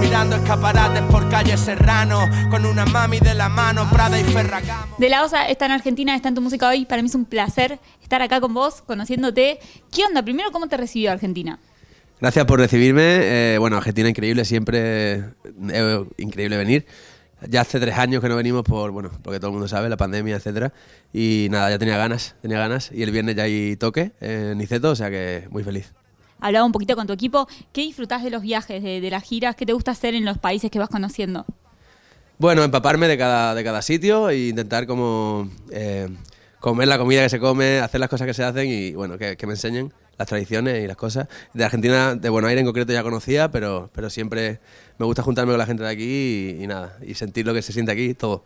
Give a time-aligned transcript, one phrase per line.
[0.00, 4.94] Mirando escaparates por calle Serrano, con una mami de la mano, Prada y Ferragamo.
[4.98, 6.84] De la OSA está en Argentina, está en tu música hoy.
[6.84, 9.58] Para mí es un placer estar acá con vos, conociéndote.
[9.90, 10.22] ¿Qué onda?
[10.22, 11.58] Primero, ¿cómo te recibió Argentina?
[12.20, 13.54] Gracias por recibirme.
[13.54, 15.24] Eh, bueno, Argentina increíble, siempre
[15.70, 16.86] eh, increíble venir.
[17.48, 19.96] Ya hace tres años que no venimos por, bueno, porque todo el mundo sabe, la
[19.96, 20.72] pandemia, etcétera.
[21.12, 22.92] Y nada, ya tenía ganas, tenía ganas.
[22.92, 25.92] Y el viernes ya hay toque en Niceto, o sea que muy feliz.
[26.42, 27.48] Hablaba un poquito con tu equipo.
[27.72, 29.56] ¿Qué disfrutás de los viajes, de, de las giras?
[29.56, 31.46] ¿Qué te gusta hacer en los países que vas conociendo?
[32.38, 36.08] Bueno, empaparme de cada, de cada sitio e intentar como eh,
[36.58, 39.36] comer la comida que se come, hacer las cosas que se hacen y bueno, que,
[39.36, 41.28] que me enseñen las tradiciones y las cosas.
[41.54, 44.58] De Argentina, de Buenos Aires en concreto ya conocía, pero, pero siempre
[44.98, 47.62] me gusta juntarme con la gente de aquí y, y nada, y sentir lo que
[47.62, 48.44] se siente aquí, todo.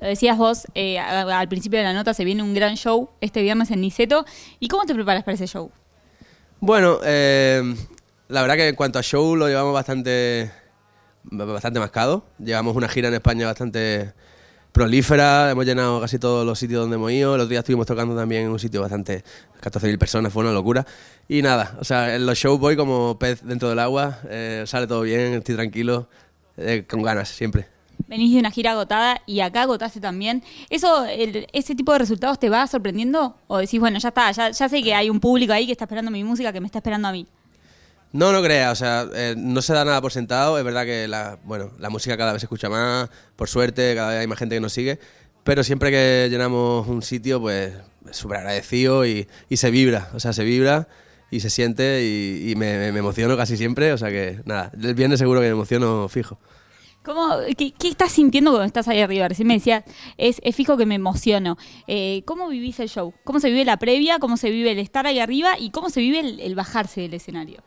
[0.00, 3.42] Lo decías vos eh, al principio de la nota, se viene un gran show este
[3.42, 4.24] viernes en Niceto.
[4.60, 5.70] ¿Y cómo te preparas para ese show?
[6.60, 7.74] Bueno, eh,
[8.28, 10.50] la verdad que en cuanto a show lo llevamos bastante,
[11.24, 12.24] bastante mascado.
[12.38, 14.14] Llevamos una gira en España bastante
[14.72, 17.34] prolífera, hemos llenado casi todos los sitios donde hemos ido.
[17.34, 19.22] El otro día estuvimos tocando también en un sitio bastante,
[19.62, 20.86] 14.000 personas, fue una locura.
[21.28, 24.86] Y nada, o sea, en los shows voy como pez dentro del agua, eh, sale
[24.86, 26.08] todo bien, estoy tranquilo,
[26.56, 27.75] eh, con ganas siempre.
[28.08, 30.42] Venís de una gira agotada y acá agotaste también.
[30.70, 33.36] ¿Eso, el- ¿Ese tipo de resultados te va sorprendiendo?
[33.48, 35.84] ¿O decís, bueno, ya está, ya, ya sé que hay un público ahí que está
[35.84, 37.26] esperando mi música, que me está esperando a mí?
[38.12, 40.56] No, no creas, o sea, eh, no se da nada por sentado.
[40.58, 44.10] Es verdad que la, bueno, la música cada vez se escucha más, por suerte, cada
[44.10, 44.98] vez hay más gente que nos sigue.
[45.44, 47.74] Pero siempre que llenamos un sitio, pues
[48.12, 50.88] súper agradecido y, y se vibra, o sea, se vibra
[51.30, 53.92] y se siente y, y me, me emociono casi siempre.
[53.92, 56.38] O sea que nada, el viernes seguro que me emociono fijo.
[57.06, 59.28] ¿Cómo, qué, estás sintiendo cuando estás ahí arriba?
[59.28, 59.84] Recién me decías,
[60.18, 61.56] es, es fijo que me emociono.
[61.86, 63.14] Eh, ¿Cómo vivís el show?
[63.22, 64.18] ¿Cómo se vive la previa?
[64.18, 65.56] ¿Cómo se vive el estar ahí arriba?
[65.56, 67.62] ¿Y cómo se vive el, el bajarse del escenario?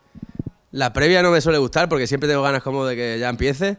[0.71, 3.77] La previa no me suele gustar porque siempre tengo ganas como de que ya empiece.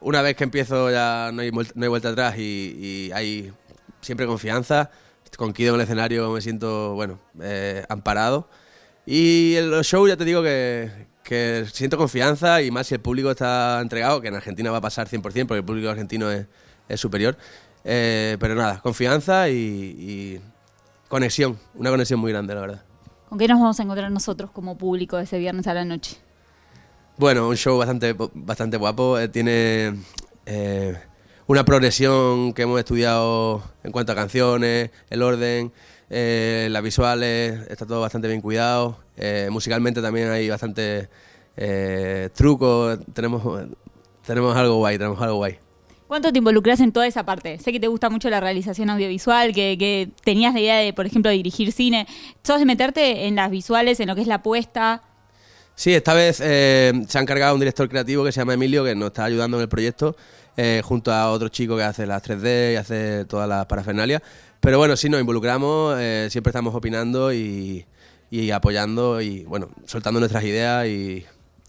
[0.00, 3.52] Una vez que empiezo ya no hay, no hay vuelta atrás y, y hay
[4.00, 4.92] siempre confianza.
[5.36, 8.48] Con Kido en el escenario me siento, bueno, eh, amparado.
[9.06, 10.88] Y en los shows ya te digo que,
[11.30, 14.80] que siento confianza y más si el público está entregado, que en Argentina va a
[14.80, 16.48] pasar 100% porque el público argentino es,
[16.88, 17.38] es superior.
[17.84, 20.40] Eh, pero nada, confianza y, y
[21.06, 22.82] conexión, una conexión muy grande, la verdad.
[23.28, 26.16] ¿Con qué nos vamos a encontrar nosotros como público ese viernes a la noche?
[27.16, 29.16] Bueno, un show bastante, bastante guapo.
[29.16, 29.94] eh, tiene
[30.46, 30.98] eh,
[31.46, 35.72] una progresión que hemos estudiado en cuanto a canciones, el orden,
[36.10, 38.98] eh, las visuales, está todo bastante bien cuidado.
[39.16, 41.08] Eh, musicalmente también hay bastante
[41.56, 42.98] eh, trucos.
[43.12, 43.42] Tenemos,
[44.26, 45.58] tenemos algo guay, tenemos algo guay.
[46.08, 47.58] ¿Cuánto te involucras en toda esa parte?
[47.60, 51.06] Sé que te gusta mucho la realización audiovisual, que, que tenías la idea de, por
[51.06, 52.08] ejemplo, dirigir cine.
[52.42, 55.02] ¿Sos de meterte en las visuales, en lo que es la puesta?
[55.80, 58.94] Sí, esta vez eh, se ha encargado un director creativo que se llama Emilio, que
[58.94, 60.14] nos está ayudando en el proyecto,
[60.56, 64.20] eh, junto a otro chico que hace las 3D y hace todas las parafernalias.
[64.60, 67.86] Pero bueno, sí nos involucramos, eh, siempre estamos opinando y,
[68.30, 71.24] y apoyando y bueno, soltando nuestras ideas y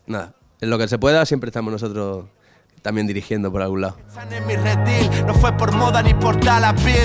[0.08, 2.26] nada, en lo que se pueda siempre estamos nosotros
[2.82, 3.98] también dirigiendo por algún lado.
[4.08, 6.96] Están en mi redil, no fue por moda ni por talapil.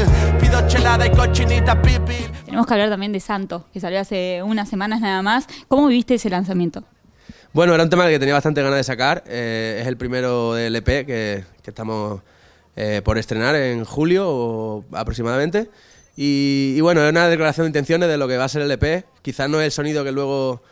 [0.40, 2.14] Pido chelada y cochinita pipi.
[2.46, 5.46] Tenemos que hablar también de Santo, que salió hace unas semanas nada más.
[5.68, 6.82] ¿Cómo viviste ese lanzamiento?
[7.52, 9.22] Bueno, era un tema que tenía bastante ganas de sacar.
[9.26, 12.22] eh, es el primero del EP que, que estamos
[12.76, 15.68] eh, por estrenar en julio aproximadamente.
[16.16, 18.70] Y, y bueno, es una declaración de intenciones de lo que va a ser el
[18.70, 19.04] EP.
[19.22, 20.62] Quizás no es el sonido que luego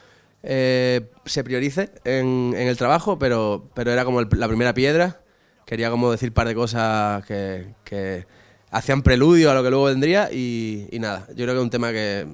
[0.43, 5.21] eh, se priorice en, en el trabajo, pero, pero era como el- la primera piedra.
[5.67, 8.27] Quería como decir un par de cosas que, que
[8.71, 11.71] hacían preludio a lo que luego vendría y, y nada, yo creo que es un
[11.71, 12.27] tema que eh,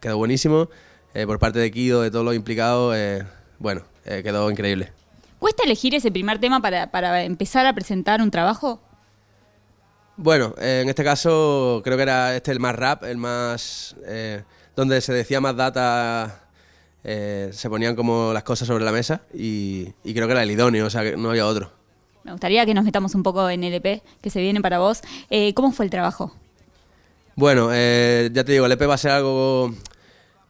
[0.00, 0.68] quedó buenísimo
[1.12, 3.22] eh, por parte de Kido, de todos los implicados, eh,
[3.58, 4.92] bueno, eh, quedó increíble.
[5.38, 8.80] ¿Cuesta elegir ese primer tema para, para empezar a presentar un trabajo?
[10.16, 13.96] Bueno, eh, en este caso creo que era este el más rap, el más...
[14.06, 14.42] eh,
[14.76, 16.48] donde se decía más data,
[17.04, 20.50] eh, se ponían como las cosas sobre la mesa y, y creo que era el
[20.50, 21.70] idóneo, o sea que no había otro.
[22.24, 25.02] Me gustaría que nos metamos un poco en el EP que se viene para vos.
[25.30, 26.34] Eh, ¿Cómo fue el trabajo?
[27.36, 29.74] Bueno, eh, ya te digo, el EP va a ser algo...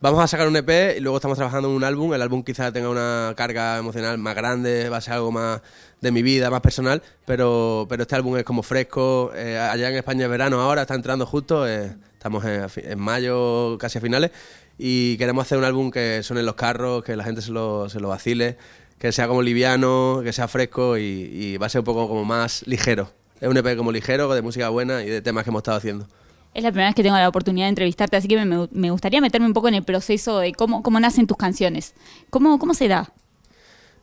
[0.05, 2.13] Vamos a sacar un EP y luego estamos trabajando en un álbum.
[2.13, 5.63] El álbum quizá tenga una carga emocional más grande, va a ser algo más
[6.03, 9.33] de mi vida, más personal, pero, pero este álbum es como fresco.
[9.35, 13.97] Eh, allá en España es verano ahora, está entrando justo, eh, estamos en, mayo, casi
[13.97, 14.31] a finales,
[14.77, 17.89] y queremos hacer un álbum que suene en los carros, que la gente se lo,
[17.89, 18.59] se lo vacile,
[18.99, 22.27] que sea como liviano, que sea fresco y, y va a ser un poco como
[22.27, 23.11] más ligero.
[23.41, 26.07] Es un EP como ligero, de música buena y de temas que hemos estado haciendo.
[26.55, 29.49] Es la primera vez que tengo la oportunidad de entrevistarte, así que me, gustaría meterme
[29.49, 31.95] un poco en el proceso de cómo, cómo nacen tus canciones.
[32.31, 33.13] ¿Cómo, cómo se da?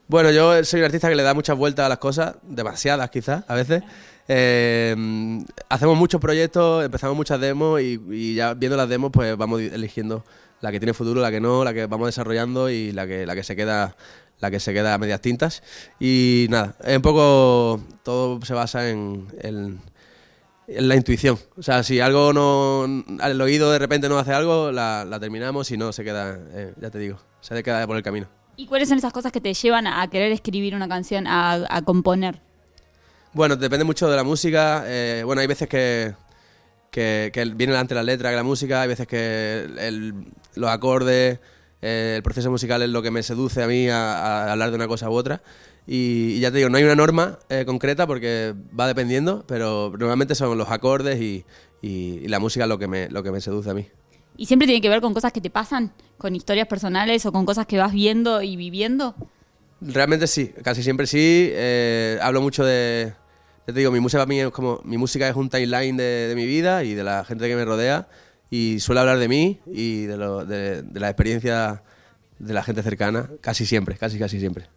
[0.07, 3.45] Bueno, yo soy un artista que le da muchas vueltas a las cosas, demasiadas quizás,
[3.47, 3.81] a veces.
[4.27, 4.93] Eh,
[5.69, 10.25] hacemos muchos proyectos, empezamos muchas demos y, ya viendo las demos pues vamos eligiendo
[10.59, 13.33] la que tiene futuro, la que no, la que vamos desarrollando y la que, la
[13.33, 13.95] que se queda
[14.41, 15.63] la que se queda a medias tintas.
[15.99, 19.79] Y nada, un poco todo se basa en- en
[20.79, 21.37] la intuición.
[21.57, 23.03] O sea, si algo no.
[23.23, 26.73] El oído de repente no hace algo, la, la terminamos, si no se queda, eh,
[26.79, 28.27] ya te digo, se queda por el camino.
[28.57, 31.81] ¿Y cuáles son esas cosas que te llevan a querer escribir una canción, a, a
[31.81, 32.41] componer?
[33.33, 34.83] Bueno, depende mucho de la música.
[34.85, 36.13] eh, bueno, hay veces que,
[36.91, 40.13] que, que viene antes la letra que la música, hay veces que el-
[40.55, 41.39] los acordes,
[41.81, 44.75] eh, el proceso musical es lo que me seduce a mí a, a hablar de
[44.75, 45.41] una cosa u otra.
[45.87, 49.91] Y, y ya te digo, no hay una norma eh, concreta porque va dependiendo, pero
[49.97, 51.43] normalmente son los acordes y,
[51.81, 53.87] y- y la música lo que, me, lo que me seduce a mí.
[54.37, 55.91] ¿Y siempre tiene que ver con cosas que te pasan?
[56.17, 59.15] ¿Con historias personales o con cosas que vas viendo y viviendo?
[59.81, 61.49] Realmente sí, casi siempre sí.
[61.51, 63.13] eh, hablo mucho de.
[63.67, 64.79] Ya te digo, mi música para mí es como.
[64.83, 67.65] Mi música es un timeline de, de mi vida y de la gente que me
[67.65, 68.07] rodea.
[68.51, 71.81] Y suelo hablar de mí y de, lo, de, de la experiencia
[72.37, 73.29] de la gente cercana.
[73.41, 74.67] Casi siempre, casi, casi siempre.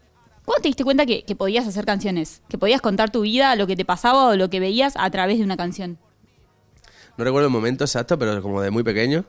[0.44, 2.40] ¿Cuándo te diste cuenta que, que podías hacer canciones?
[2.48, 5.38] Que podías contar tu vida, lo que te pasaba o lo que veías a través
[5.38, 5.98] de una canción.
[7.16, 9.24] No recuerdo el momento exacto, pero como de muy pequeño.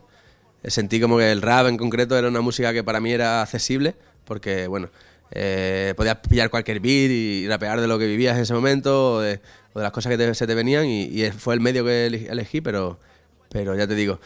[0.62, 3.42] eh, Sentí como que el rap en concreto era una música que para mí era
[3.42, 3.96] accesible,
[4.26, 4.90] porque, bueno,
[5.32, 9.20] eh, podías pillar cualquier beat y rapear de lo que vivías en ese momento, o
[9.22, 9.40] de,
[9.74, 12.06] o de las cosas que te- se te venían, y, y fue el medio que
[12.08, 13.00] elegí, pero,
[13.50, 14.20] pero ya te digo.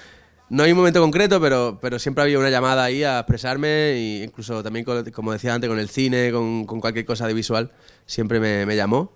[0.50, 4.24] No hay un momento concreto, pero, pero siempre había una llamada ahí a expresarme, e
[4.24, 7.72] incluso también, con- como decía antes, con el cine, con, con cualquier cosa de visual,
[8.08, 9.12] siempre me, me llamó.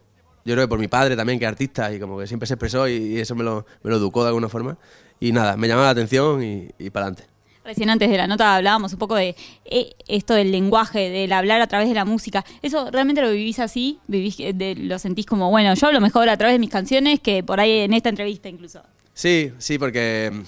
[0.46, 2.54] Yo creo que por mi padre también, que es artista, y como que siempre se
[2.54, 4.78] expresó y, y eso me lo, me lo educó de alguna forma.
[5.20, 7.28] Y nada, me llamaba la atención y, y para adelante.
[7.66, 11.62] Recién antes de la nota hablábamos un poco de eh, esto del lenguaje, del hablar
[11.62, 12.44] a través de la música.
[12.62, 14.00] ¿Eso realmente lo vivís así?
[14.06, 17.42] ¿Vivís, de- ¿Lo sentís como, bueno, yo hablo mejor a través de mis canciones que
[17.42, 18.84] por ahí en esta entrevista incluso?
[19.14, 20.42] Sí, sí, porque mm,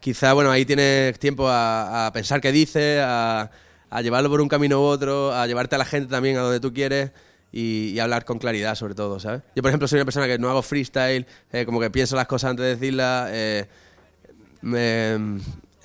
[0.00, 3.50] quizá, bueno, ahí tienes tiempo a, pensar qué dices, a,
[3.90, 6.60] a llevarlo por un camino u otro, a llevarte a la gente también a donde
[6.60, 7.10] tú quieres
[7.52, 9.42] y, hablar con claridad sobre todo, ¿sabes?
[9.54, 12.26] Yo, por ejemplo, soy una persona que no hago freestyle, eh, como que pienso las
[12.26, 13.30] cosas antes de decirlas.
[13.32, 13.66] eh,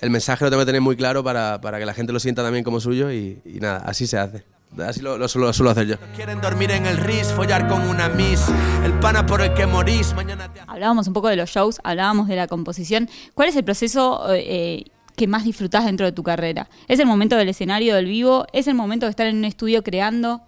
[0.00, 2.42] el mensaje lo tengo que tener muy claro para, para que la gente lo sienta
[2.42, 4.53] también como suyo y, y nada, así se hace.
[4.82, 5.96] Así lo, lo suelo, lo suelo hacer yo.
[6.16, 8.44] Quieren dormir en el RIS, follar con una miss.
[8.84, 12.26] El pana por el que morís, mañana te Hablábamos un poco de los shows, hablábamos
[12.26, 13.08] de la composición.
[13.34, 14.84] ¿Cuál es el proceso eh,
[15.16, 16.68] que más disfrutás dentro de tu carrera?
[16.88, 18.46] ¿Es el momento del escenario, del vivo?
[18.52, 20.42] ¿Es el momento de estar en un estudio creando?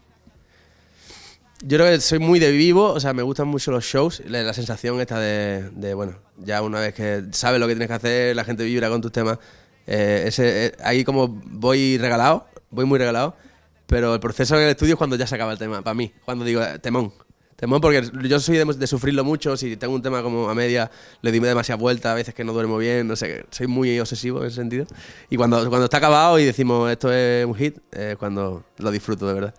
[1.63, 4.43] Yo creo que soy muy de vivo, o sea, me gustan mucho los shows, la,
[4.43, 7.95] la sensación esta de, de, bueno, ya una vez que sabes lo que tienes que
[7.95, 9.39] hacer, la gente vibra con tus temas,
[9.87, 13.37] eh, ese, eh, ahí como voy regalado, voy muy regalado,
[13.87, 16.13] pero el proceso en el estudio es cuando ya se acaba el tema, para mí,
[16.25, 17.13] cuando digo, eh, temón,
[17.57, 20.91] temón porque yo soy de, de sufrirlo mucho, si tengo un tema como a media,
[21.23, 24.41] le doy demasiadas vueltas, a veces que no duermo bien, no sé, soy muy obsesivo
[24.41, 24.87] en ese sentido,
[25.31, 29.27] y cuando, cuando está acabado y decimos esto es un hit, es cuando lo disfruto
[29.27, 29.55] de verdad.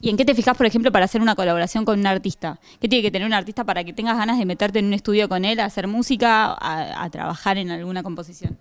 [0.00, 2.60] ¿Y en qué te fijas, por ejemplo, para hacer una colaboración con un artista?
[2.80, 5.28] ¿Qué tiene que tener un artista para que tengas ganas de meterte en un estudio
[5.28, 8.56] con él, a hacer música, a, a trabajar en alguna composición?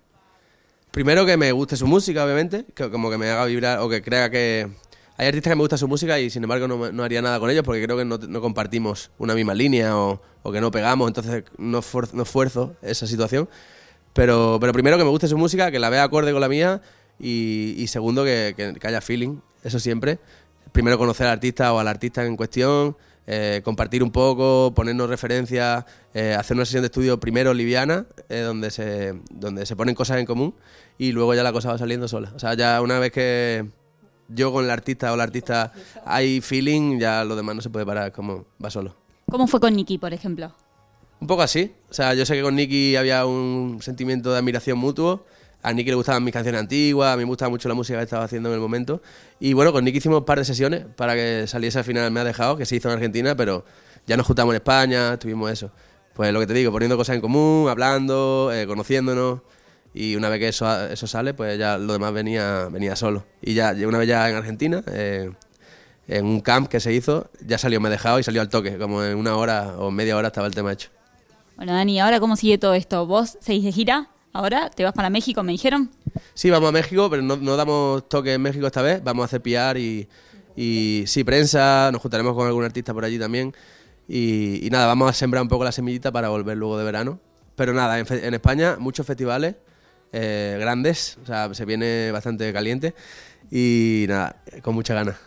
[0.89, 4.01] Primero que me guste su música, obviamente, que como que me haga vibrar o que
[4.01, 4.67] crea que...
[5.17, 7.49] Hay artistas que me gusta su música y sin embargo no, no haría nada con
[7.49, 11.07] ellos porque creo que no, no compartimos una misma línea o, o que no pegamos,
[11.07, 11.81] entonces no,
[12.13, 13.50] no esfuerzo esa situación.
[14.13, 16.81] Pero, pero primero que me guste su música, que la vea acorde con la mía
[17.19, 20.19] y, segundo que, que- que haya feeling, eso siempre.
[20.71, 22.95] Primero conocer al artista o al artista en cuestión,
[23.25, 25.83] eh, compartir un poco, ponernos referencias,
[26.13, 30.17] eh, hacer una sesión de estudio primero liviana, eh, donde, se, donde se ponen cosas
[30.19, 30.53] en común
[30.97, 32.31] y luego ya la cosa va saliendo sola.
[32.36, 33.67] O sea, ya una vez que
[34.29, 35.74] yo con el artista o la artista
[36.05, 38.96] hay feeling, ya lo demás no se puede parar, como va solo.
[39.29, 40.53] ¿Cómo fue con Nicky, por ejemplo?
[41.19, 41.74] Un poco así.
[41.89, 45.25] O sea, yo sé que con Nicky había un sentimiento de admiración mutuo.
[45.63, 48.03] A Nicky le gustaban mis canciones antiguas, a mí me gustaba mucho la música que
[48.03, 49.01] estaba haciendo en el momento.
[49.39, 52.19] Y bueno, con Nicky hicimos un par de sesiones para que saliese al final Me
[52.19, 53.65] ha dejado, que se hizo en Argentina, pero
[54.05, 55.72] ya nos juntamos en España, tuvimos eso.
[56.13, 59.41] Pues lo que te digo, poniendo cosas en común, hablando, eh, conociéndonos.
[60.00, 63.25] Y una vez que eso, eso sale, pues ya lo demás venía, venía solo.
[63.42, 65.32] Y ya, una vez ya en Argentina, eh,
[66.08, 68.77] en un camp que se hizo, ya salió Me ha dejado y salió al toque.
[68.77, 70.89] Como en una hora o media hora estaba el tema hecho.
[71.56, 73.08] Bueno, Dani, ¿ahora cómo sigue todo esto?
[73.08, 74.10] ¿Vos seguís de gira?
[74.34, 74.70] ¿Ahora?
[74.70, 75.89] ¿Te vas para México, me dijeron?
[76.36, 79.04] Sí, vamos a México, pero no, no damos toque en México esta vez.
[79.04, 80.08] Vamos a hacer PR y,
[80.56, 81.89] y sí, prensa.
[81.92, 83.51] Nos juntaremos con algún artista por allí también.
[84.08, 87.20] Y, y nada, vamos a sembrar un poco la semillita para volver luego de verano.
[87.56, 89.56] Pero nada, en, en España muchos festivales
[90.13, 92.95] eh, grandes, o sea, se viene bastante caliente
[93.51, 95.17] y nada, con mucha gana.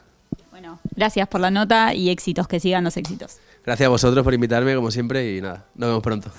[0.50, 3.38] Bueno, gracias por la nota y éxitos, que sigan los éxitos.
[3.64, 6.30] Gracias a vosotros por invitarme, como siempre, y nada, nos vemos pronto.